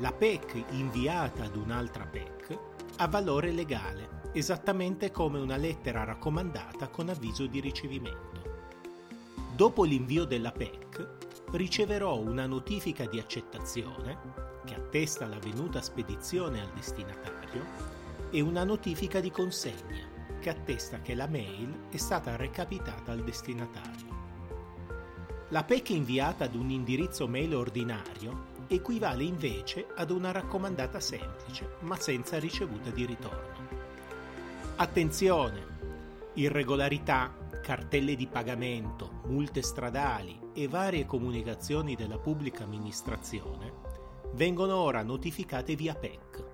La 0.00 0.12
PEC 0.12 0.62
inviata 0.70 1.42
ad 1.42 1.56
un'altra 1.56 2.06
PEC 2.06 2.56
ha 2.98 3.08
valore 3.08 3.50
legale, 3.50 4.20
esattamente 4.32 5.10
come 5.10 5.40
una 5.40 5.56
lettera 5.56 6.04
raccomandata 6.04 6.86
con 6.86 7.08
avviso 7.08 7.46
di 7.46 7.58
ricevimento. 7.58 8.42
Dopo 9.56 9.82
l'invio 9.82 10.24
della 10.24 10.52
PEC 10.52 11.16
riceverò 11.50 12.16
una 12.16 12.46
notifica 12.46 13.06
di 13.06 13.18
accettazione, 13.18 14.18
che 14.64 14.76
attesta 14.76 15.26
l'avvenuta 15.26 15.82
spedizione 15.82 16.60
al 16.60 16.70
destinatario, 16.76 17.64
e 18.30 18.40
una 18.40 18.62
notifica 18.62 19.18
di 19.18 19.32
consegna, 19.32 20.06
che 20.38 20.50
attesta 20.50 21.00
che 21.00 21.16
la 21.16 21.26
mail 21.26 21.86
è 21.90 21.96
stata 21.96 22.36
recapitata 22.36 23.10
al 23.10 23.24
destinatario. 23.24 24.16
La 25.48 25.64
PEC 25.64 25.90
inviata 25.90 26.44
ad 26.44 26.54
un 26.54 26.70
indirizzo 26.70 27.26
mail 27.26 27.56
ordinario 27.56 28.57
equivale 28.68 29.24
invece 29.24 29.86
ad 29.94 30.10
una 30.10 30.30
raccomandata 30.30 31.00
semplice, 31.00 31.76
ma 31.80 31.96
senza 31.96 32.38
ricevuta 32.38 32.90
di 32.90 33.06
ritorno. 33.06 33.68
Attenzione! 34.76 35.76
Irregolarità, 36.34 37.34
cartelle 37.62 38.14
di 38.14 38.26
pagamento, 38.28 39.22
multe 39.26 39.62
stradali 39.62 40.38
e 40.54 40.68
varie 40.68 41.04
comunicazioni 41.06 41.96
della 41.96 42.18
pubblica 42.18 42.64
amministrazione 42.64 43.88
vengono 44.32 44.76
ora 44.76 45.02
notificate 45.02 45.74
via 45.74 45.94
PEC 45.94 46.44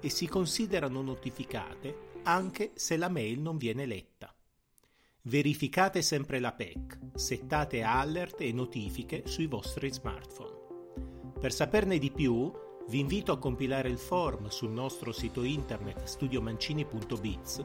e 0.00 0.10
si 0.10 0.26
considerano 0.26 1.02
notificate 1.02 2.10
anche 2.24 2.72
se 2.74 2.96
la 2.96 3.08
mail 3.08 3.40
non 3.40 3.56
viene 3.56 3.86
letta. 3.86 4.32
Verificate 5.22 6.02
sempre 6.02 6.40
la 6.40 6.52
PEC, 6.52 6.98
settate 7.14 7.82
alert 7.82 8.40
e 8.40 8.52
notifiche 8.52 9.22
sui 9.26 9.46
vostri 9.46 9.92
smartphone. 9.92 10.61
Per 11.42 11.52
saperne 11.52 11.98
di 11.98 12.12
più, 12.12 12.52
vi 12.86 13.00
invito 13.00 13.32
a 13.32 13.38
compilare 13.38 13.88
il 13.88 13.98
form 13.98 14.46
sul 14.46 14.70
nostro 14.70 15.10
sito 15.10 15.42
internet 15.42 16.04
studiomancini.biz 16.04 17.64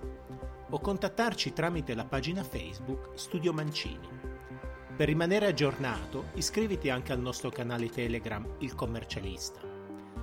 o 0.71 0.79
contattarci 0.79 1.53
tramite 1.53 1.93
la 1.93 2.05
pagina 2.05 2.43
Facebook 2.43 3.11
Studio 3.13 3.53
Mancini. 3.53 4.09
Per 4.95 5.07
rimanere 5.07 5.45
aggiornato, 5.45 6.29
iscriviti 6.33 6.89
anche 6.89 7.11
al 7.11 7.19
nostro 7.19 7.51
canale 7.51 7.91
Telegram 7.91 8.43
Il 8.61 8.73
Commercialista. 8.73 9.59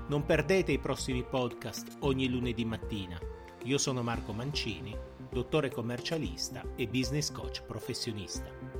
Non 0.09 0.27
perdete 0.27 0.73
i 0.73 0.81
prossimi 0.81 1.23
podcast 1.23 1.99
ogni 2.01 2.29
lunedì 2.29 2.65
mattina. 2.65 3.17
Io 3.67 3.79
sono 3.79 4.03
Marco 4.03 4.33
Mancini, 4.33 4.99
dottore 5.31 5.71
commercialista 5.71 6.65
e 6.75 6.89
business 6.89 7.31
coach 7.31 7.63
professionista. 7.63 8.74